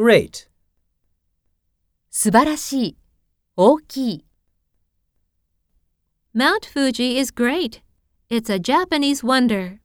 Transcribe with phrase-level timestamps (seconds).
[0.00, 0.48] Great.
[2.08, 2.96] 素晴らしい、
[3.54, 4.24] 大きい。
[6.34, 7.82] Mount Fuji is great.
[8.30, 9.79] It's a Japanese wonder.